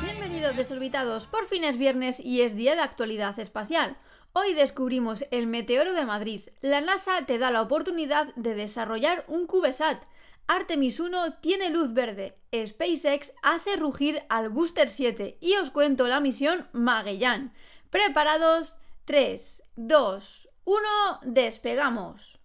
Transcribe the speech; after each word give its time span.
Bienvenidos 0.00 0.56
desorbitados, 0.56 1.26
por 1.26 1.46
fin 1.46 1.64
es 1.64 1.76
viernes 1.76 2.18
y 2.18 2.40
es 2.40 2.56
día 2.56 2.74
de 2.74 2.80
actualidad 2.80 3.38
espacial. 3.38 3.98
Hoy 4.32 4.54
descubrimos 4.54 5.26
el 5.30 5.46
meteoro 5.46 5.92
de 5.92 6.06
Madrid. 6.06 6.40
La 6.62 6.80
NASA 6.80 7.26
te 7.26 7.36
da 7.36 7.50
la 7.50 7.60
oportunidad 7.60 8.34
de 8.36 8.54
desarrollar 8.54 9.26
un 9.28 9.46
CubeSat. 9.46 10.02
Artemis 10.46 11.00
1 11.00 11.34
tiene 11.40 11.68
luz 11.68 11.92
verde. 11.92 12.38
SpaceX 12.54 13.34
hace 13.42 13.76
rugir 13.76 14.22
al 14.30 14.48
Booster 14.48 14.88
7 14.88 15.36
y 15.38 15.56
os 15.56 15.70
cuento 15.70 16.08
la 16.08 16.20
misión 16.20 16.66
Magellan. 16.72 17.52
¿Preparados? 17.90 18.78
3, 19.04 19.64
2, 19.76 20.48
1, 20.64 20.80
despegamos. 21.24 22.38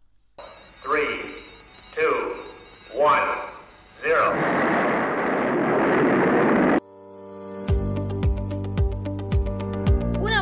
3, 0.83 1.07
2, 1.95 2.05
1, 2.95 3.56
0. 4.01 4.67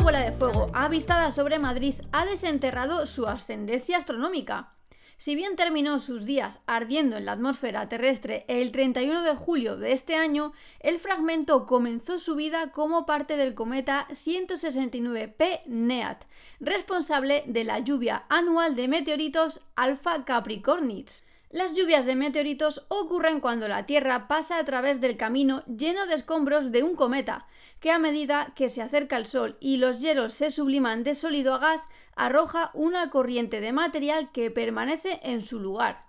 bola 0.05 0.19
de 0.19 0.33
fuego 0.33 0.69
avistada 0.73 1.31
sobre 1.31 1.57
Madrid 1.57 1.95
ha 2.11 2.25
desenterrado 2.25 3.07
su 3.07 3.25
ascendencia 3.25 3.97
astronómica. 3.97 4.75
Si 5.17 5.33
bien 5.33 5.55
terminó 5.55 5.97
sus 5.97 6.25
días 6.25 6.59
ardiendo 6.67 7.17
en 7.17 7.25
la 7.25 7.31
atmósfera 7.31 7.89
terrestre 7.89 8.45
el 8.47 8.71
31 8.71 9.23
de 9.23 9.35
julio 9.35 9.77
de 9.77 9.93
este 9.93 10.15
año, 10.15 10.53
el 10.79 10.99
fragmento 10.99 11.65
comenzó 11.65 12.19
su 12.19 12.35
vida 12.35 12.71
como 12.71 13.07
parte 13.07 13.35
del 13.35 13.55
cometa 13.55 14.07
169P 14.09 15.61
NEAT, 15.65 16.25
responsable 16.59 17.43
de 17.47 17.63
la 17.63 17.79
lluvia 17.79 18.25
anual 18.29 18.75
de 18.75 18.87
meteoritos 18.87 19.61
Alpha 19.75 20.23
Capricornis. 20.23 21.25
Las 21.55 21.73
lluvias 21.73 22.05
de 22.05 22.17
meteoritos 22.17 22.85
ocurren 22.89 23.39
cuando 23.39 23.69
la 23.69 23.85
Tierra 23.85 24.27
pasa 24.27 24.57
a 24.57 24.65
través 24.65 24.99
del 24.99 25.15
camino 25.15 25.63
lleno 25.67 26.05
de 26.05 26.15
escombros 26.15 26.73
de 26.73 26.83
un 26.83 26.97
cometa, 26.97 27.47
que 27.79 27.91
a 27.91 27.97
medida 27.97 28.51
que 28.57 28.67
se 28.67 28.81
acerca 28.81 29.15
al 29.15 29.25
Sol 29.25 29.55
y 29.61 29.77
los 29.77 30.01
hielos 30.01 30.33
se 30.33 30.51
subliman 30.51 31.05
de 31.05 31.15
sólido 31.15 31.53
a 31.53 31.59
gas, 31.59 31.87
arroja 32.13 32.71
una 32.73 33.09
corriente 33.09 33.61
de 33.61 33.71
material 33.71 34.33
que 34.33 34.51
permanece 34.51 35.21
en 35.23 35.41
su 35.41 35.61
lugar. 35.61 36.03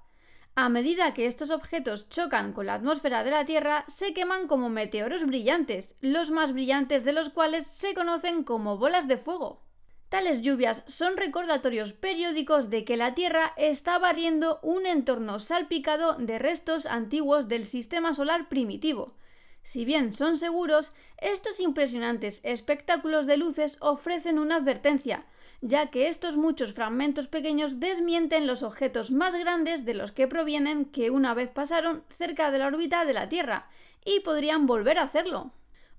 A 0.57 0.69
medida 0.69 1.15
que 1.15 1.27
estos 1.27 1.51
objetos 1.51 2.09
chocan 2.09 2.53
con 2.53 2.67
la 2.67 2.75
atmósfera 2.75 3.23
de 3.23 3.31
la 3.31 3.45
Tierra, 3.45 3.85
se 3.87 4.15
queman 4.15 4.48
como 4.48 4.69
meteoros 4.69 5.25
brillantes, 5.27 5.95
los 6.01 6.33
más 6.33 6.55
brillantes 6.55 7.05
de 7.05 7.13
los 7.13 7.31
cuales 7.31 7.69
se 7.69 7.95
conocen 7.95 8.42
como 8.42 8.79
bolas 8.79 9.07
de 9.07 9.17
fuego. 9.17 9.66
Tales 10.09 10.41
lluvias 10.41 10.85
son 10.87 11.17
recordatorios 11.17 11.93
periódicos 11.93 12.71
de 12.71 12.85
que 12.85 12.97
la 12.97 13.15
Tierra 13.15 13.53
está 13.57 13.99
barriendo 13.99 14.61
un 14.63 14.87
entorno 14.87 15.41
salpicado 15.41 16.15
de 16.15 16.39
restos 16.39 16.87
antiguos 16.87 17.48
del 17.48 17.65
sistema 17.65 18.15
solar 18.15 18.48
primitivo. 18.48 19.15
Si 19.65 19.85
bien 19.85 20.13
son 20.13 20.39
seguros, 20.39 20.93
estos 21.19 21.59
impresionantes 21.59 22.41
espectáculos 22.45 23.27
de 23.27 23.37
luces 23.37 23.79
ofrecen 23.81 24.39
una 24.39 24.57
advertencia, 24.57 25.27
ya 25.61 25.91
que 25.91 26.07
estos 26.09 26.37
muchos 26.37 26.73
fragmentos 26.73 27.27
pequeños 27.27 27.81
desmienten 27.81 28.47
los 28.47 28.63
objetos 28.63 29.11
más 29.11 29.35
grandes 29.35 29.85
de 29.85 29.95
los 29.95 30.13
que 30.13 30.29
provienen 30.29 30.85
que 30.85 31.11
una 31.11 31.35
vez 31.35 31.51
pasaron 31.51 32.05
cerca 32.09 32.53
de 32.53 32.59
la 32.59 32.69
órbita 32.69 33.05
de 33.05 33.13
la 33.13 33.29
Tierra, 33.29 33.69
y 34.05 34.20
podrían 34.20 34.67
volver 34.67 34.98
a 34.98 35.03
hacerlo. 35.03 35.51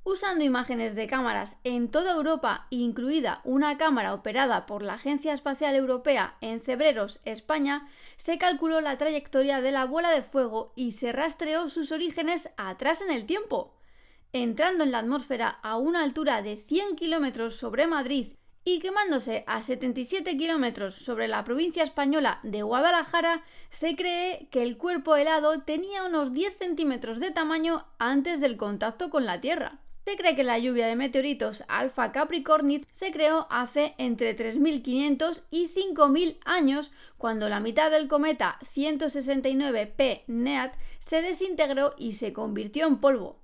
Usando 0.09 0.45
imágenes 0.45 0.95
de 0.95 1.05
cámaras 1.05 1.58
en 1.66 1.91
toda 1.91 2.13
Europa, 2.13 2.67
incluida 2.69 3.41
una 3.44 3.77
cámara 3.77 4.14
operada 4.14 4.66
por 4.66 4.81
la 4.81 4.94
Agencia 4.94 5.33
Espacial 5.33 5.75
Europea 5.75 6.38
en 6.39 6.61
Cebreros, 6.61 7.19
España, 7.25 7.89
se 8.16 8.38
calculó 8.38 8.80
la 8.80 8.97
trayectoria 8.97 9.59
de 9.59 9.73
la 9.73 9.83
bola 9.83 10.11
de 10.11 10.22
fuego 10.22 10.72
y 10.77 10.94
se 10.94 11.11
rastreó 11.11 11.67
sus 11.67 11.91
orígenes 11.91 12.49
atrás 12.55 13.02
en 13.02 13.11
el 13.11 13.25
tiempo. 13.25 13.75
Entrando 14.31 14.86
en 14.86 14.91
la 14.91 14.99
atmósfera 14.99 15.49
a 15.49 15.75
una 15.75 16.04
altura 16.04 16.42
de 16.42 16.55
100 16.55 16.95
kilómetros 16.95 17.58
sobre 17.58 17.86
Madrid 17.86 18.27
y 18.64 18.80
quemándose 18.80 19.43
a 19.45 19.61
77 19.61 20.37
kilómetros 20.37 20.95
sobre 20.95 21.27
la 21.27 21.43
provincia 21.43 21.83
española 21.83 22.39
de 22.43 22.61
Guadalajara, 22.61 23.43
se 23.70 23.98
cree 23.98 24.48
que 24.52 24.64
el 24.64 24.77
cuerpo 24.77 25.17
helado 25.17 25.64
tenía 25.64 26.05
unos 26.05 26.31
10 26.31 26.58
centímetros 26.58 27.20
de 27.20 27.31
tamaño 27.31 27.87
antes 27.99 28.39
del 28.39 28.55
contacto 28.55 29.10
con 29.10 29.26
la 29.26 29.42
Tierra. 29.42 29.81
Se 30.07 30.15
cree 30.15 30.37
que 30.37 30.45
la 30.45 30.57
lluvia 30.57 30.87
de 30.87 30.95
meteoritos 30.95 31.65
Alpha 31.67 32.13
Capricornis 32.13 32.87
se 32.93 33.11
creó 33.11 33.45
hace 33.49 33.93
entre 33.97 34.37
3.500 34.37 35.43
y 35.51 35.67
5.000 35.67 36.37
años, 36.45 36.93
cuando 37.17 37.49
la 37.49 37.59
mitad 37.59 37.91
del 37.91 38.07
cometa 38.07 38.57
169P 38.61 40.23
NEAT 40.27 40.73
se 40.99 41.21
desintegró 41.21 41.93
y 41.97 42.13
se 42.13 42.31
convirtió 42.31 42.87
en 42.87 43.01
polvo. 43.01 43.41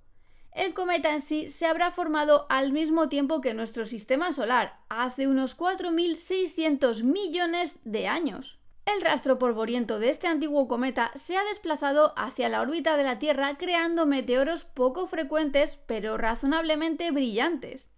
El 0.53 0.74
cometa 0.74 1.12
en 1.12 1.19
sí 1.19 1.50
se 1.50 1.66
habrá 1.66 1.91
formado 1.91 2.46
al 2.47 2.72
mismo 2.72 3.09
tiempo 3.09 3.41
que 3.41 3.53
nuestro 3.53 3.85
sistema 3.85 4.31
solar, 4.31 4.80
hace 4.88 5.28
unos 5.28 5.57
4.600 5.57 7.03
millones 7.03 7.80
de 7.84 8.07
años. 8.07 8.62
El 8.86 9.02
rastro 9.02 9.40
polvoriento 9.40 9.98
de 9.98 10.10
este 10.10 10.28
antiguo 10.28 10.68
cometa 10.68 11.12
se 11.16 11.38
ha 11.38 11.44
desplazado 11.46 12.14
hacia 12.18 12.50
la 12.50 12.62
órbita 12.62 12.98
de 12.98 13.04
la 13.04 13.18
Tierra 13.18 13.58
creando 13.58 14.06
meteoros 14.06 14.66
poco 14.66 15.08
frecuentes 15.08 15.80
pero 15.86 16.18
razonablemente 16.18 17.10
brillantes. 17.12 17.90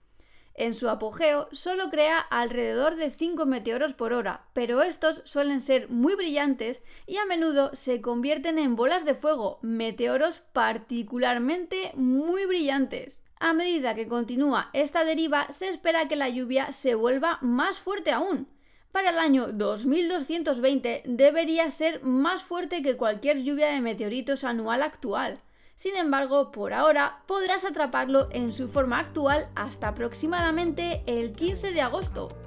En 0.54 0.74
su 0.74 0.88
apogeo 0.88 1.50
solo 1.52 1.90
crea 1.90 2.20
alrededor 2.20 2.96
de 2.96 3.10
5 3.10 3.46
meteoros 3.46 3.94
por 3.94 4.14
hora, 4.14 4.46
pero 4.54 4.84
estos 4.84 5.22
suelen 5.26 5.60
ser 5.60 5.90
muy 5.90 6.16
brillantes 6.16 6.82
y 7.08 7.18
a 7.18 7.26
menudo 7.26 7.72
se 7.76 8.00
convierten 8.00 8.58
en 8.58 8.78
bolas 8.78 9.04
de 9.04 9.16
fuego, 9.16 9.60
meteoros 9.62 10.44
particularmente 10.54 11.92
muy 11.96 12.46
brillantes. 12.46 13.20
A 13.38 13.54
medida 13.54 13.96
que 13.96 14.08
continúa 14.08 14.70
esta 14.72 15.04
deriva, 15.04 15.52
se 15.52 15.68
espera 15.68 16.08
que 16.08 16.16
la 16.16 16.30
lluvia 16.30 16.72
se 16.72 16.96
vuelva 16.96 17.38
más 17.42 17.80
fuerte 17.80 18.14
aún, 18.14 18.48
para 18.96 19.10
el 19.10 19.20
año 19.20 19.48
2220 19.52 21.04
debería 21.04 21.70
ser 21.70 22.02
más 22.02 22.44
fuerte 22.44 22.82
que 22.82 22.96
cualquier 22.96 23.44
lluvia 23.44 23.68
de 23.68 23.82
meteoritos 23.82 24.46
anual 24.46 24.82
actual. 24.82 25.38
Sin 25.76 25.98
embargo, 25.98 26.54
por 26.54 26.74
ahora 26.74 27.22
podrás 27.26 27.66
atraparlo 27.66 28.30
en 28.32 28.54
su 28.54 28.70
forma 28.70 29.00
actual 29.00 29.50
hasta 29.54 29.90
aproximadamente 29.90 31.04
el 31.08 31.34
15 31.34 31.74
de 31.74 31.82
agosto. 31.82 32.45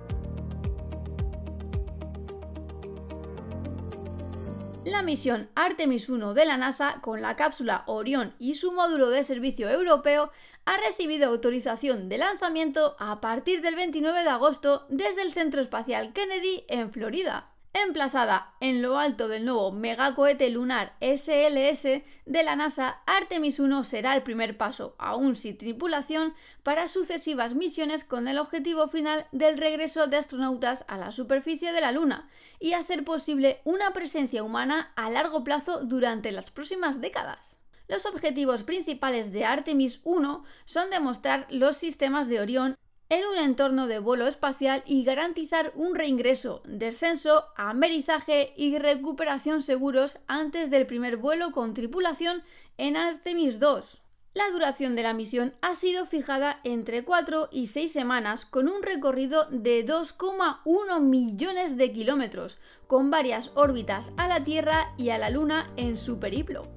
La 4.90 5.02
misión 5.02 5.50
Artemis 5.54 6.08
1 6.08 6.32
de 6.32 6.46
la 6.46 6.56
NASA 6.56 7.00
con 7.02 7.20
la 7.20 7.36
cápsula 7.36 7.84
Orión 7.86 8.34
y 8.38 8.54
su 8.54 8.72
módulo 8.72 9.10
de 9.10 9.22
servicio 9.22 9.68
europeo 9.68 10.32
ha 10.64 10.76
recibido 10.78 11.28
autorización 11.28 12.08
de 12.08 12.16
lanzamiento 12.16 12.96
a 12.98 13.20
partir 13.20 13.60
del 13.60 13.74
29 13.74 14.22
de 14.22 14.30
agosto 14.30 14.86
desde 14.88 15.20
el 15.22 15.32
Centro 15.32 15.60
Espacial 15.60 16.14
Kennedy 16.14 16.64
en 16.68 16.90
Florida. 16.90 17.52
Emplazada 17.74 18.54
en 18.60 18.80
lo 18.82 18.98
alto 18.98 19.28
del 19.28 19.44
nuevo 19.44 19.72
megacohete 19.72 20.48
lunar 20.50 20.96
SLS 21.00 22.02
de 22.24 22.42
la 22.42 22.56
NASA, 22.56 23.02
Artemis 23.06 23.60
1 23.60 23.84
será 23.84 24.16
el 24.16 24.22
primer 24.22 24.56
paso, 24.56 24.96
aún 24.98 25.36
sin 25.36 25.58
tripulación, 25.58 26.34
para 26.62 26.88
sucesivas 26.88 27.54
misiones 27.54 28.04
con 28.04 28.26
el 28.26 28.38
objetivo 28.38 28.88
final 28.88 29.26
del 29.32 29.58
regreso 29.58 30.06
de 30.06 30.16
astronautas 30.16 30.84
a 30.88 30.96
la 30.96 31.12
superficie 31.12 31.72
de 31.72 31.80
la 31.80 31.92
Luna 31.92 32.28
y 32.58 32.72
hacer 32.72 33.04
posible 33.04 33.60
una 33.64 33.92
presencia 33.92 34.42
humana 34.42 34.92
a 34.96 35.10
largo 35.10 35.44
plazo 35.44 35.80
durante 35.84 36.32
las 36.32 36.50
próximas 36.50 37.00
décadas. 37.00 37.58
Los 37.86 38.06
objetivos 38.06 38.64
principales 38.64 39.32
de 39.32 39.44
Artemis 39.44 40.00
1 40.04 40.44
son 40.64 40.90
demostrar 40.90 41.46
los 41.50 41.76
sistemas 41.76 42.28
de 42.28 42.40
Orión 42.40 42.76
en 43.10 43.24
un 43.24 43.38
entorno 43.38 43.86
de 43.86 43.98
vuelo 43.98 44.26
espacial 44.26 44.82
y 44.86 45.04
garantizar 45.04 45.72
un 45.74 45.94
reingreso, 45.94 46.62
descenso, 46.66 47.46
amerizaje 47.56 48.52
y 48.56 48.76
recuperación 48.78 49.62
seguros 49.62 50.18
antes 50.26 50.70
del 50.70 50.86
primer 50.86 51.16
vuelo 51.16 51.52
con 51.52 51.72
tripulación 51.72 52.42
en 52.76 52.96
Artemis 52.96 53.58
2. 53.58 54.02
La 54.34 54.50
duración 54.50 54.94
de 54.94 55.02
la 55.02 55.14
misión 55.14 55.54
ha 55.62 55.74
sido 55.74 56.04
fijada 56.04 56.60
entre 56.62 57.04
4 57.04 57.48
y 57.50 57.68
6 57.68 57.90
semanas 57.90 58.44
con 58.44 58.68
un 58.68 58.82
recorrido 58.82 59.46
de 59.50 59.84
2,1 59.84 61.00
millones 61.00 61.76
de 61.76 61.92
kilómetros, 61.92 62.58
con 62.86 63.10
varias 63.10 63.50
órbitas 63.54 64.12
a 64.16 64.28
la 64.28 64.44
Tierra 64.44 64.92
y 64.98 65.10
a 65.10 65.18
la 65.18 65.30
Luna 65.30 65.72
en 65.76 65.96
su 65.96 66.20
periplo. 66.20 66.68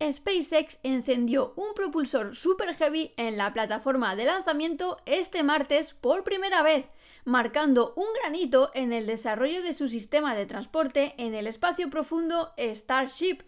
SpaceX 0.00 0.78
encendió 0.84 1.54
un 1.56 1.74
propulsor 1.74 2.36
Super 2.36 2.72
Heavy 2.74 3.12
en 3.16 3.36
la 3.36 3.52
plataforma 3.52 4.14
de 4.14 4.26
lanzamiento 4.26 4.98
este 5.06 5.42
martes 5.42 5.92
por 5.92 6.22
primera 6.22 6.62
vez, 6.62 6.88
marcando 7.24 7.94
un 7.96 8.06
granito 8.22 8.70
en 8.74 8.92
el 8.92 9.06
desarrollo 9.06 9.60
de 9.60 9.72
su 9.72 9.88
sistema 9.88 10.36
de 10.36 10.46
transporte 10.46 11.14
en 11.18 11.34
el 11.34 11.48
espacio 11.48 11.90
profundo 11.90 12.54
Starship. 12.56 13.38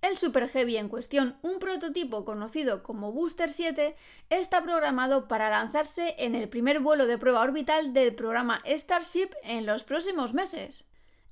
El 0.00 0.16
Super 0.16 0.48
Heavy 0.48 0.78
en 0.78 0.88
cuestión, 0.88 1.36
un 1.42 1.58
prototipo 1.58 2.24
conocido 2.24 2.82
como 2.82 3.12
Booster 3.12 3.50
7, 3.50 3.94
está 4.30 4.62
programado 4.62 5.28
para 5.28 5.50
lanzarse 5.50 6.14
en 6.18 6.34
el 6.34 6.48
primer 6.48 6.80
vuelo 6.80 7.06
de 7.06 7.18
prueba 7.18 7.42
orbital 7.42 7.92
del 7.92 8.14
programa 8.14 8.62
Starship 8.66 9.30
en 9.42 9.66
los 9.66 9.84
próximos 9.84 10.32
meses. 10.32 10.84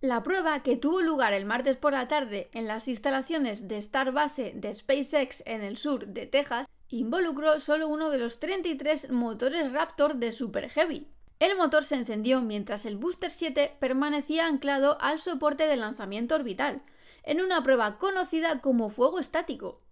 La 0.02 0.25
prueba, 0.25 0.64
que 0.64 0.76
tuvo 0.76 1.00
lugar 1.00 1.32
el 1.32 1.44
martes 1.44 1.76
por 1.76 1.93
la 1.93 2.08
tarde 2.08 2.50
en 2.54 2.66
las 2.66 2.88
instalaciones 2.88 3.69
de 3.69 3.76
Star 3.76 4.10
Base 4.10 4.50
de 4.52 4.75
SpaceX 4.75 5.44
en 5.46 5.62
el 5.62 5.76
sur 5.76 6.08
de 6.08 6.26
Texas, 6.26 6.66
involucró 6.88 7.60
solo 7.60 7.87
uno 7.87 8.10
de 8.10 8.19
los 8.19 8.40
33 8.40 9.10
motores 9.10 9.70
Raptor 9.70 10.16
de 10.16 10.32
Super 10.32 10.69
Heavy. 10.70 11.06
El 11.38 11.56
motor 11.56 11.84
se 11.84 11.94
encendió 11.94 12.43
mientras 12.43 12.84
el 12.84 12.96
Booster 12.96 13.31
7 13.31 13.76
permanecía 13.78 14.49
anclado 14.49 14.99
al 15.00 15.20
soporte 15.20 15.69
de 15.69 15.76
lanzamiento 15.76 16.34
orbital, 16.34 16.82
en 17.22 17.40
una 17.40 17.62
prueba 17.62 17.96
conocida 17.96 18.60
como 18.60 18.90
fuego 18.90 19.20
estático. 19.20 19.82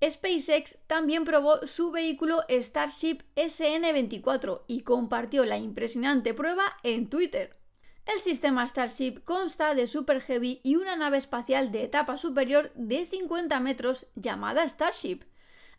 SpaceX 0.00 0.78
también 0.86 1.24
probó 1.24 1.66
su 1.66 1.90
vehículo 1.90 2.44
Starship 2.48 3.24
SN-24 3.34 4.62
y 4.68 4.82
compartió 4.82 5.44
la 5.44 5.58
impresionante 5.58 6.34
prueba 6.34 6.72
en 6.84 7.10
Twitter. 7.10 7.59
El 8.06 8.18
sistema 8.20 8.66
Starship 8.66 9.22
consta 9.24 9.74
de 9.74 9.86
Super 9.86 10.20
Heavy 10.20 10.60
y 10.62 10.76
una 10.76 10.96
nave 10.96 11.18
espacial 11.18 11.70
de 11.70 11.84
etapa 11.84 12.16
superior 12.16 12.72
de 12.74 13.04
50 13.04 13.60
metros 13.60 14.06
llamada 14.14 14.68
Starship. 14.68 15.20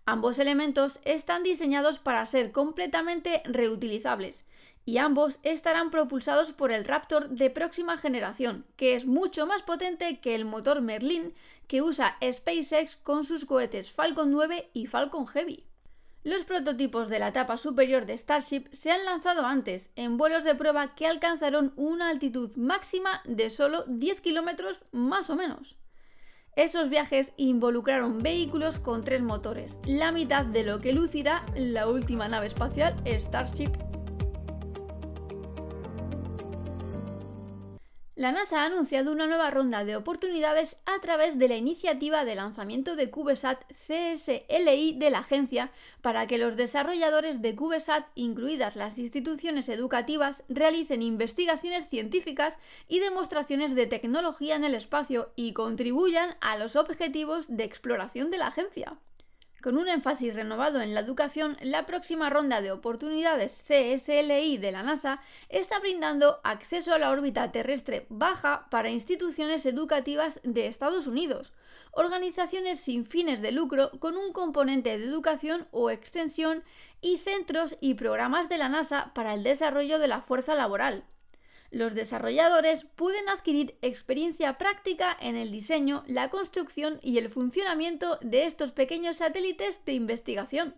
Ambos 0.05 0.39
elementos 0.39 0.99
están 1.03 1.43
diseñados 1.43 1.99
para 1.99 2.25
ser 2.25 2.51
completamente 2.51 3.41
reutilizables 3.45 4.45
y 4.85 4.97
ambos 4.97 5.39
estarán 5.43 5.91
propulsados 5.91 6.53
por 6.53 6.71
el 6.71 6.85
Raptor 6.85 7.29
de 7.29 7.49
próxima 7.49 7.97
generación, 7.97 8.65
que 8.77 8.95
es 8.95 9.05
mucho 9.05 9.45
más 9.45 9.61
potente 9.61 10.19
que 10.19 10.33
el 10.33 10.45
motor 10.45 10.81
Merlin 10.81 11.33
que 11.67 11.81
usa 11.81 12.17
SpaceX 12.23 12.95
con 12.97 13.23
sus 13.23 13.45
cohetes 13.45 13.91
Falcon 13.91 14.31
9 14.31 14.69
y 14.73 14.87
Falcon 14.87 15.27
Heavy. 15.27 15.70
Los 16.23 16.45
prototipos 16.45 17.09
de 17.09 17.17
la 17.17 17.29
etapa 17.29 17.57
superior 17.57 18.05
de 18.05 18.15
Starship 18.15 18.65
se 18.71 18.91
han 18.91 19.05
lanzado 19.05 19.43
antes, 19.43 19.89
en 19.95 20.17
vuelos 20.17 20.43
de 20.43 20.53
prueba 20.53 20.93
que 20.93 21.07
alcanzaron 21.07 21.73
una 21.77 22.09
altitud 22.09 22.55
máxima 22.57 23.23
de 23.25 23.49
solo 23.49 23.85
10 23.87 24.21
kilómetros 24.21 24.85
más 24.91 25.31
o 25.31 25.35
menos. 25.35 25.77
Esos 26.55 26.89
viajes 26.89 27.33
involucraron 27.37 28.19
vehículos 28.19 28.77
con 28.77 29.03
tres 29.03 29.23
motores, 29.23 29.79
la 29.85 30.11
mitad 30.11 30.45
de 30.45 30.63
lo 30.63 30.79
que 30.79 30.93
lucirá 30.93 31.43
la 31.55 31.87
última 31.87 32.27
nave 32.27 32.47
espacial 32.47 32.95
Starship 33.05 33.90
La 38.21 38.31
NASA 38.31 38.61
ha 38.61 38.65
anunciado 38.65 39.11
una 39.11 39.25
nueva 39.25 39.49
ronda 39.49 39.83
de 39.83 39.95
oportunidades 39.95 40.77
a 40.85 41.01
través 41.01 41.39
de 41.39 41.47
la 41.47 41.55
iniciativa 41.55 42.23
de 42.23 42.35
lanzamiento 42.35 42.95
de 42.95 43.09
CubeSat 43.09 43.63
CSLI 43.71 44.93
de 44.99 45.09
la 45.09 45.17
agencia 45.17 45.71
para 46.03 46.27
que 46.27 46.37
los 46.37 46.55
desarrolladores 46.55 47.41
de 47.41 47.55
CubeSat, 47.55 48.05
incluidas 48.13 48.75
las 48.75 48.99
instituciones 48.99 49.69
educativas, 49.69 50.43
realicen 50.49 51.01
investigaciones 51.01 51.89
científicas 51.89 52.59
y 52.87 52.99
demostraciones 52.99 53.73
de 53.73 53.87
tecnología 53.87 54.55
en 54.55 54.65
el 54.65 54.75
espacio 54.75 55.31
y 55.35 55.53
contribuyan 55.53 56.35
a 56.41 56.57
los 56.57 56.75
objetivos 56.75 57.47
de 57.49 57.63
exploración 57.63 58.29
de 58.29 58.37
la 58.37 58.49
agencia. 58.49 58.99
Con 59.61 59.77
un 59.77 59.87
énfasis 59.87 60.33
renovado 60.33 60.81
en 60.81 60.95
la 60.95 61.01
educación, 61.01 61.55
la 61.61 61.85
próxima 61.85 62.31
ronda 62.31 62.61
de 62.61 62.71
oportunidades 62.71 63.63
CSLI 63.67 64.57
de 64.57 64.71
la 64.71 64.81
NASA 64.81 65.21
está 65.49 65.77
brindando 65.79 66.39
acceso 66.43 66.95
a 66.95 66.97
la 66.97 67.11
órbita 67.11 67.51
terrestre 67.51 68.07
baja 68.09 68.65
para 68.71 68.89
instituciones 68.89 69.67
educativas 69.67 70.39
de 70.43 70.65
Estados 70.65 71.05
Unidos, 71.05 71.53
organizaciones 71.91 72.79
sin 72.79 73.05
fines 73.05 73.41
de 73.41 73.51
lucro 73.51 73.91
con 73.99 74.17
un 74.17 74.33
componente 74.33 74.97
de 74.97 75.05
educación 75.05 75.67
o 75.69 75.91
extensión 75.91 76.63
y 76.99 77.17
centros 77.17 77.77
y 77.81 77.93
programas 77.93 78.49
de 78.49 78.57
la 78.57 78.67
NASA 78.67 79.11
para 79.13 79.35
el 79.35 79.43
desarrollo 79.43 79.99
de 79.99 80.07
la 80.07 80.21
fuerza 80.21 80.55
laboral 80.55 81.03
los 81.71 81.95
desarrolladores 81.95 82.83
pueden 82.83 83.29
adquirir 83.29 83.77
experiencia 83.81 84.57
práctica 84.57 85.17
en 85.19 85.37
el 85.37 85.51
diseño, 85.51 86.03
la 86.05 86.29
construcción 86.29 86.99
y 87.01 87.17
el 87.17 87.29
funcionamiento 87.29 88.19
de 88.21 88.45
estos 88.45 88.73
pequeños 88.73 89.17
satélites 89.17 89.83
de 89.85 89.93
investigación. 89.93 90.75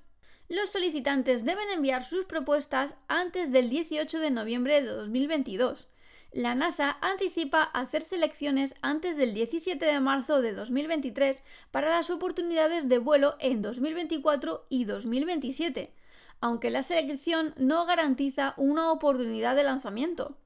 Los 0.49 0.69
solicitantes 0.69 1.45
deben 1.45 1.67
enviar 1.69 2.05
sus 2.05 2.25
propuestas 2.25 2.95
antes 3.07 3.51
del 3.51 3.71
18 3.71 4.19
de 4.19 4.29
noviembre 4.29 4.81
de 4.81 4.87
2022. 4.87 5.87
La 6.31 6.53
NASA 6.53 6.97
anticipa 7.01 7.63
hacer 7.63 8.01
selecciones 8.03 8.75
antes 8.81 9.17
del 9.17 9.33
17 9.33 9.83
de 9.83 9.99
marzo 9.99 10.41
de 10.41 10.53
2023 10.53 11.41
para 11.71 11.89
las 11.89 12.11
oportunidades 12.11 12.87
de 12.87 12.99
vuelo 12.99 13.35
en 13.39 13.63
2024 13.63 14.67
y 14.69 14.85
2027, 14.85 15.93
aunque 16.39 16.69
la 16.69 16.83
selección 16.83 17.55
no 17.57 17.85
garantiza 17.85 18.53
una 18.57 18.91
oportunidad 18.91 19.55
de 19.55 19.63
lanzamiento. 19.63 20.37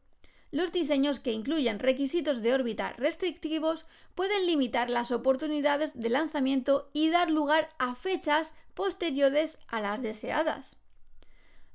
Los 0.51 0.71
diseños 0.71 1.19
que 1.19 1.33
incluyen 1.33 1.79
requisitos 1.79 2.41
de 2.41 2.53
órbita 2.53 2.94
restrictivos 2.94 3.85
pueden 4.15 4.45
limitar 4.45 4.89
las 4.89 5.11
oportunidades 5.11 5.99
de 5.99 6.09
lanzamiento 6.09 6.89
y 6.94 7.09
dar 7.09 7.29
lugar 7.29 7.69
a 7.79 7.95
fechas 7.95 8.53
posteriores 8.73 9.59
a 9.67 9.81
las 9.81 10.01
deseadas. 10.01 10.77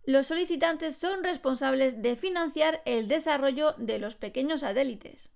Los 0.04 0.26
solicitantes 0.26 0.96
son 0.96 1.22
responsables 1.22 2.02
de 2.02 2.16
financiar 2.16 2.82
el 2.86 3.08
desarrollo 3.08 3.74
de 3.78 3.98
los 3.98 4.16
pequeños 4.16 4.62
satélites. 4.62 5.32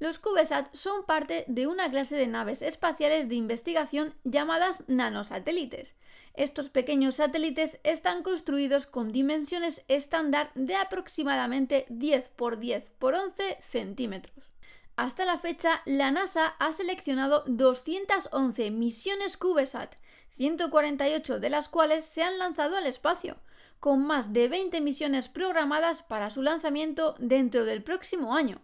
Los 0.00 0.18
CubeSat 0.18 0.74
son 0.74 1.04
parte 1.04 1.44
de 1.46 1.66
una 1.66 1.90
clase 1.90 2.16
de 2.16 2.26
naves 2.26 2.62
espaciales 2.62 3.28
de 3.28 3.34
investigación 3.34 4.14
llamadas 4.24 4.82
nanosatélites. 4.86 5.94
Estos 6.32 6.70
pequeños 6.70 7.16
satélites 7.16 7.80
están 7.84 8.22
construidos 8.22 8.86
con 8.86 9.12
dimensiones 9.12 9.84
estándar 9.88 10.52
de 10.54 10.74
aproximadamente 10.74 11.84
10 11.90 12.28
por 12.28 12.58
10 12.58 12.88
por 12.98 13.14
11 13.14 13.58
centímetros. 13.60 14.50
Hasta 14.96 15.26
la 15.26 15.38
fecha, 15.38 15.82
la 15.84 16.10
NASA 16.10 16.46
ha 16.58 16.72
seleccionado 16.72 17.44
211 17.46 18.70
misiones 18.70 19.36
CubeSat, 19.36 19.96
148 20.30 21.40
de 21.40 21.50
las 21.50 21.68
cuales 21.68 22.06
se 22.06 22.22
han 22.22 22.38
lanzado 22.38 22.78
al 22.78 22.86
espacio, 22.86 23.36
con 23.80 24.06
más 24.06 24.32
de 24.32 24.48
20 24.48 24.80
misiones 24.80 25.28
programadas 25.28 26.02
para 26.02 26.30
su 26.30 26.40
lanzamiento 26.40 27.16
dentro 27.18 27.66
del 27.66 27.82
próximo 27.82 28.34
año. 28.34 28.62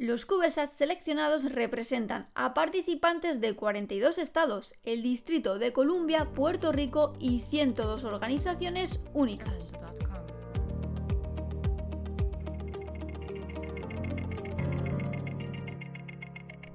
Los 0.00 0.24
CubeSats 0.24 0.72
seleccionados 0.72 1.44
representan 1.44 2.30
a 2.34 2.54
participantes 2.54 3.38
de 3.38 3.54
42 3.54 4.16
estados, 4.16 4.74
el 4.82 5.02
Distrito 5.02 5.58
de 5.58 5.74
Columbia, 5.74 6.30
Puerto 6.32 6.72
Rico 6.72 7.12
y 7.20 7.40
102 7.40 8.04
organizaciones 8.04 9.00
únicas. 9.12 9.52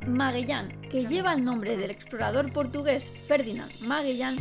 Magellan, 0.05 0.79
que 0.91 1.07
lleva 1.07 1.33
el 1.33 1.43
nombre 1.43 1.77
del 1.77 1.89
explorador 1.89 2.53
portugués 2.53 3.09
Ferdinand 3.27 3.71
Magellan, 3.87 4.35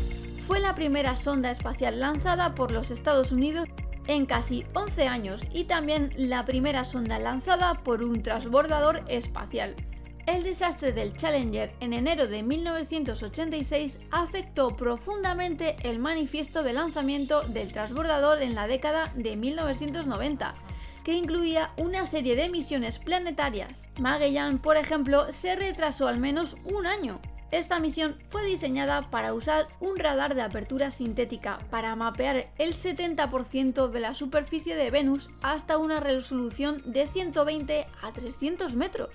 fue 0.47 0.61
la 0.61 0.75
primera 0.75 1.17
sonda 1.17 1.51
espacial 1.51 2.01
lanzada 2.01 2.55
por 2.55 2.71
los 2.71 2.91
Estados 2.91 3.33
Unidos 3.33 3.67
en 4.07 4.27
casi 4.27 4.65
11 4.75 5.09
años 5.09 5.43
y 5.53 5.65
también 5.65 6.13
la 6.17 6.45
primera 6.45 6.85
sonda 6.85 7.19
lanzada 7.19 7.83
por 7.83 8.03
un 8.03 8.23
transbordador 8.23 9.03
espacial. 9.09 9.75
El 10.27 10.43
desastre 10.43 10.93
del 10.93 11.15
Challenger 11.15 11.75
en 11.81 11.93
enero 11.93 12.27
de 12.27 12.43
1986 12.43 14.01
afectó 14.11 14.75
profundamente 14.75 15.77
el 15.83 15.99
manifiesto 15.99 16.63
de 16.63 16.73
lanzamiento 16.73 17.43
del 17.43 17.73
transbordador 17.73 18.41
en 18.41 18.55
la 18.55 18.67
década 18.67 19.13
de 19.17 19.37
1990, 19.37 20.55
que 21.05 21.13
incluía 21.13 21.73
una 21.77 22.07
serie 22.07 22.37
de 22.37 22.49
misiones 22.49 22.99
planetarias. 22.99 23.91
Magellan, 24.01 24.59
por 24.59 24.79
ejemplo, 24.79 25.31
se 25.31 25.57
retrasó 25.57 26.09
al 26.09 26.19
menos 26.19 26.57
un 26.65 26.87
año, 26.87 27.21
esta 27.59 27.79
misión 27.79 28.17
fue 28.31 28.45
diseñada 28.45 29.03
para 29.11 29.33
usar 29.33 29.69
un 29.79 29.97
radar 29.97 30.35
de 30.35 30.43
apertura 30.43 30.91
sintética 30.91 31.59
para 31.71 31.95
mapear 31.95 32.51
el 32.59 32.75
70% 32.75 33.89
de 33.91 34.01
la 34.01 34.15
superficie 34.15 34.75
de 34.75 34.91
Venus 34.91 35.31
hasta 35.41 35.79
una 35.79 36.01
resolución 36.01 36.83
de 36.85 37.07
120 37.07 37.87
a 38.03 38.13
300 38.13 38.75
metros. 38.75 39.11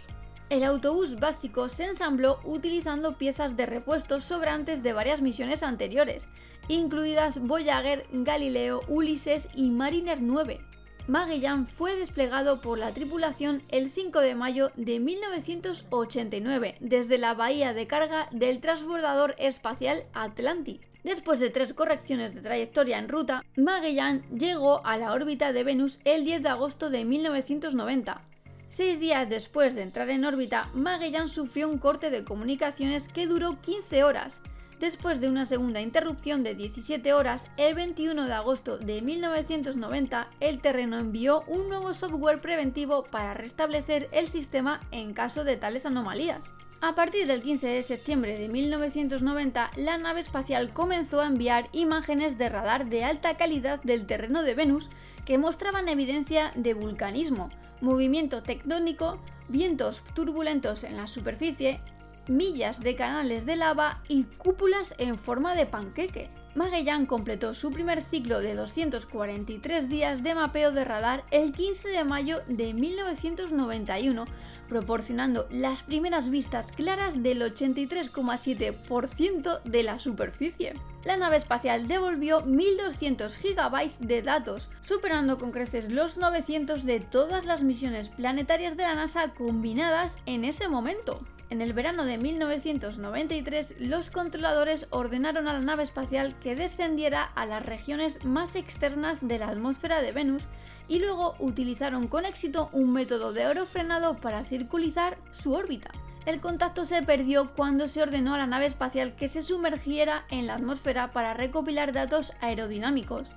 El 0.50 0.64
autobús 0.64 1.20
básico 1.20 1.68
se 1.68 1.84
ensambló 1.84 2.40
utilizando 2.46 3.18
piezas 3.18 3.58
de 3.58 3.66
repuesto 3.66 4.22
sobrantes 4.22 4.82
de 4.84 4.94
varias 4.94 5.22
misiones 5.22 5.62
anteriores, 5.62 6.28
incluidas 6.70 7.40
Voyager, 7.40 8.08
Galileo, 8.12 8.80
Ulises 8.88 9.50
y 9.54 9.70
Mariner 9.70 10.22
9. 10.22 10.69
Magellan 11.10 11.66
fue 11.66 11.96
desplegado 11.96 12.62
por 12.62 12.78
la 12.78 12.92
tripulación 12.92 13.64
el 13.70 13.90
5 13.90 14.20
de 14.20 14.36
mayo 14.36 14.72
de 14.76 15.00
1989 15.00 16.76
desde 16.82 17.18
la 17.18 17.34
bahía 17.34 17.74
de 17.74 17.88
carga 17.88 18.30
del 18.32 18.60
transbordador 18.60 19.34
espacial 19.40 20.04
Atlantis. 20.14 20.82
Después 21.04 21.40
de 21.40 21.50
tres 21.50 21.74
correcciones 21.74 22.36
de 22.36 22.42
trayectoria 22.42 23.00
en 23.00 23.10
ruta, 23.10 23.44
Magellan 23.58 24.22
llegó 24.30 24.86
a 24.86 24.98
la 24.98 25.12
órbita 25.12 25.52
de 25.52 25.64
Venus 25.64 26.00
el 26.06 26.26
10 26.26 26.44
de 26.44 26.50
agosto 26.50 26.92
de 26.92 27.04
1990. 27.06 28.22
Seis 28.70 29.00
días 29.00 29.28
después 29.28 29.74
de 29.74 29.82
entrar 29.82 30.12
en 30.12 30.26
órbita, 30.26 30.70
Magellan 30.76 31.28
sufrió 31.28 31.70
un 31.70 31.80
corte 31.80 32.12
de 32.12 32.24
comunicaciones 32.24 33.08
que 33.08 33.26
duró 33.26 33.60
15 33.62 34.04
horas. 34.04 34.42
Después 34.80 35.20
de 35.20 35.28
una 35.28 35.46
segunda 35.46 35.82
interrupción 35.82 36.42
de 36.42 36.56
17 36.56 37.12
horas, 37.12 37.48
el 37.58 37.76
21 37.76 38.26
de 38.26 38.34
agosto 38.34 38.78
de 38.78 39.02
1990, 39.02 40.30
el 40.40 40.62
terreno 40.62 40.98
envió 40.98 41.44
un 41.48 41.68
nuevo 41.68 41.94
software 41.94 42.40
preventivo 42.40 43.04
para 43.04 43.34
restablecer 43.34 44.08
el 44.14 44.30
sistema 44.30 44.80
en 44.92 45.14
caso 45.14 45.44
de 45.44 45.58
tales 45.58 45.86
anomalías. 45.86 46.40
A 46.80 46.96
partir 46.96 47.28
del 47.28 47.42
15 47.42 47.68
de 47.68 47.84
septiembre 47.84 48.40
de 48.40 48.48
1990, 48.48 49.70
la 49.76 49.98
nave 49.98 50.22
espacial 50.22 50.72
comenzó 50.72 51.20
a 51.20 51.28
enviar 51.28 51.68
imágenes 51.74 52.38
de 52.38 52.48
radar 52.48 52.86
de 52.86 53.04
alta 53.04 53.36
calidad 53.36 53.84
del 53.84 54.06
terreno 54.06 54.44
de 54.44 54.56
Venus 54.56 54.88
que 55.26 55.38
mostraban 55.38 55.90
evidencia 55.90 56.52
de 56.56 56.74
vulcanismo, 56.74 57.50
movimiento 57.82 58.44
tectónico, 58.44 59.20
vientos 59.50 60.04
turbulentos 60.16 60.86
en 60.86 60.96
la 60.96 61.08
superficie, 61.08 61.82
millas 62.30 62.80
de 62.80 62.96
canales 62.96 63.46
de 63.46 63.56
lava 63.56 64.02
y 64.08 64.24
cúpulas 64.24 64.96
en 64.98 65.16
forma 65.16 65.56
de 65.56 65.66
panqueque. 65.66 66.30
Magellan 66.56 67.06
completó 67.06 67.54
su 67.54 67.70
primer 67.72 68.02
ciclo 68.02 68.42
de 68.42 68.56
243 68.56 69.88
días 69.88 70.24
de 70.24 70.34
mapeo 70.36 70.72
de 70.72 70.84
radar 70.84 71.24
el 71.32 71.52
15 71.52 71.90
de 71.90 72.04
mayo 72.04 72.42
de 72.48 72.74
1991, 72.74 74.26
proporcionando 74.68 75.48
las 75.52 75.84
primeras 75.84 76.30
vistas 76.30 76.72
claras 76.72 77.22
del 77.22 77.42
83,7% 77.42 79.62
de 79.64 79.84
la 79.84 80.00
superficie. 80.00 80.74
La 81.06 81.18
nave 81.18 81.38
espacial 81.38 81.88
devolvió 81.88 82.46
1.200 82.46 83.38
GB 83.42 84.00
de 84.00 84.22
datos, 84.22 84.70
superando 84.82 85.38
con 85.38 85.52
creces 85.52 85.90
los 85.92 86.18
900 86.18 86.84
de 86.84 87.00
todas 87.00 87.46
las 87.46 87.64
misiones 87.64 88.10
planetarias 88.10 88.76
de 88.76 88.84
la 88.84 88.96
NASA 88.96 89.34
combinadas 89.34 90.18
en 90.26 90.44
ese 90.44 90.68
momento. 90.68 91.22
En 91.52 91.62
el 91.62 91.74
verano 91.74 92.06
de 92.06 92.20
1993, 92.20 93.76
los 93.80 94.12
controladores 94.12 94.86
ordenaron 94.92 95.48
a 95.48 95.54
la 95.54 95.62
nave 95.62 95.82
espacial 95.82 96.38
que 96.40 96.56
descendiera 96.56 97.24
a 97.24 97.48
las 97.48 97.66
regiones 97.66 98.24
más 98.24 98.56
externas 98.56 99.28
de 99.28 99.40
la 99.40 99.48
atmósfera 99.48 100.02
de 100.02 100.12
Venus 100.12 100.48
y 100.88 101.00
luego 101.00 101.36
utilizaron 101.40 102.08
con 102.08 102.26
éxito 102.26 102.70
un 102.72 102.94
método 102.94 103.34
de 103.34 103.48
oro 103.48 103.66
frenado 103.66 104.16
para 104.16 104.44
circulizar 104.44 105.18
su 105.32 105.54
órbita. 105.54 105.90
El 106.28 106.40
contacto 106.40 106.86
se 106.86 107.02
perdió 107.02 107.52
cuando 107.56 107.88
se 107.88 108.04
ordenó 108.04 108.36
a 108.36 108.38
la 108.38 108.46
nave 108.46 108.68
espacial 108.68 109.16
que 109.16 109.28
se 109.28 109.42
sumergiera 109.42 110.26
en 110.30 110.46
la 110.46 110.54
atmósfera 110.54 111.12
para 111.12 111.34
recopilar 111.34 111.94
datos 111.94 112.34
aerodinámicos 112.42 113.30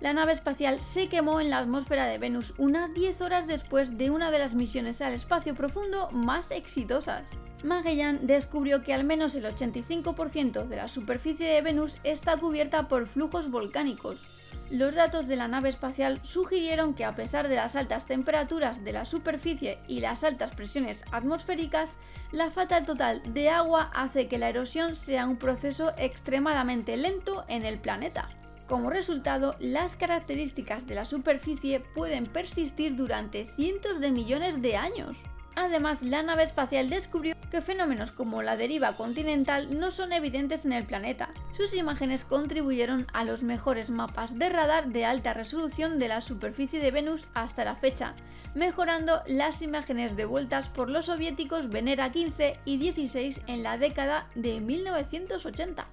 la 0.00 0.14
nave 0.14 0.32
espacial 0.32 0.80
se 0.80 1.08
quemó 1.08 1.42
en 1.42 1.50
la 1.50 1.58
atmósfera 1.58 2.06
de 2.06 2.16
Venus 2.16 2.54
unas 2.56 2.92
10 2.94 3.20
horas 3.20 3.46
después 3.46 3.98
de 3.98 4.08
una 4.08 4.30
de 4.30 4.38
las 4.38 4.54
misiones 4.54 5.02
al 5.02 5.12
espacio 5.12 5.54
profundo 5.54 6.10
más 6.10 6.50
exitosas. 6.52 7.36
Magellan 7.64 8.26
descubrió 8.26 8.82
que 8.82 8.94
al 8.94 9.04
menos 9.04 9.34
el 9.34 9.44
85% 9.44 10.66
de 10.66 10.76
la 10.76 10.88
superficie 10.88 11.46
de 11.46 11.62
Venus 11.62 11.96
está 12.04 12.36
cubierta 12.36 12.88
por 12.88 13.06
flujos 13.06 13.50
volcánicos. 13.50 14.40
Los 14.70 14.94
datos 14.94 15.26
de 15.26 15.36
la 15.36 15.48
nave 15.48 15.68
espacial 15.68 16.20
sugirieron 16.22 16.94
que 16.94 17.04
a 17.04 17.14
pesar 17.14 17.48
de 17.48 17.56
las 17.56 17.76
altas 17.76 18.06
temperaturas 18.06 18.84
de 18.84 18.92
la 18.92 19.04
superficie 19.04 19.78
y 19.88 20.00
las 20.00 20.22
altas 20.24 20.54
presiones 20.54 21.04
atmosféricas, 21.10 21.94
la 22.32 22.50
falta 22.50 22.82
total 22.82 23.20
de 23.34 23.48
agua 23.48 23.90
hace 23.94 24.28
que 24.28 24.38
la 24.38 24.48
erosión 24.48 24.96
sea 24.96 25.26
un 25.26 25.36
proceso 25.36 25.92
extremadamente 25.98 26.96
lento 26.96 27.44
en 27.48 27.64
el 27.64 27.78
planeta. 27.78 28.28
Como 28.68 28.90
resultado, 28.90 29.56
las 29.58 29.96
características 29.96 30.86
de 30.86 30.94
la 30.94 31.04
superficie 31.04 31.80
pueden 31.80 32.24
persistir 32.24 32.94
durante 32.94 33.46
cientos 33.46 34.00
de 34.00 34.12
millones 34.12 34.62
de 34.62 34.76
años. 34.76 35.18
Además, 35.62 36.00
la 36.00 36.22
nave 36.22 36.42
espacial 36.42 36.88
descubrió 36.88 37.36
que 37.50 37.60
fenómenos 37.60 38.12
como 38.12 38.40
la 38.40 38.56
deriva 38.56 38.94
continental 38.94 39.78
no 39.78 39.90
son 39.90 40.14
evidentes 40.14 40.64
en 40.64 40.72
el 40.72 40.86
planeta. 40.86 41.34
Sus 41.52 41.74
imágenes 41.74 42.24
contribuyeron 42.24 43.06
a 43.12 43.24
los 43.24 43.42
mejores 43.42 43.90
mapas 43.90 44.38
de 44.38 44.48
radar 44.48 44.88
de 44.88 45.04
alta 45.04 45.34
resolución 45.34 45.98
de 45.98 46.08
la 46.08 46.22
superficie 46.22 46.80
de 46.80 46.90
Venus 46.90 47.28
hasta 47.34 47.66
la 47.66 47.76
fecha, 47.76 48.14
mejorando 48.54 49.20
las 49.26 49.60
imágenes 49.60 50.16
devueltas 50.16 50.70
por 50.70 50.88
los 50.88 51.06
soviéticos 51.06 51.68
Venera 51.68 52.10
15 52.10 52.54
y 52.64 52.78
16 52.78 53.42
en 53.46 53.62
la 53.62 53.76
década 53.76 54.30
de 54.34 54.60
1980. 54.60 55.86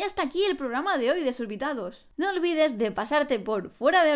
Y 0.00 0.02
hasta 0.02 0.22
aquí 0.22 0.42
el 0.46 0.56
programa 0.56 0.96
de 0.96 1.10
hoy, 1.10 1.22
desorbitados. 1.22 2.06
No 2.16 2.30
olvides 2.30 2.78
de 2.78 2.90
pasarte 2.90 3.38
por 3.38 3.68
fuera 3.68 4.02
de 4.02 4.12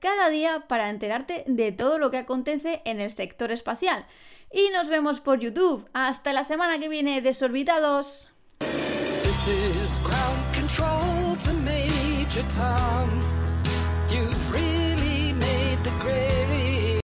cada 0.00 0.28
día 0.30 0.64
para 0.66 0.90
enterarte 0.90 1.44
de 1.46 1.70
todo 1.70 1.98
lo 1.98 2.10
que 2.10 2.16
acontece 2.18 2.82
en 2.84 3.00
el 3.00 3.12
sector 3.12 3.52
espacial. 3.52 4.04
Y 4.50 4.70
nos 4.70 4.88
vemos 4.88 5.20
por 5.20 5.38
YouTube. 5.38 5.88
Hasta 5.92 6.32
la 6.32 6.42
semana 6.42 6.80
que 6.80 6.88
viene, 6.88 7.22
desorbitados. 7.22 8.32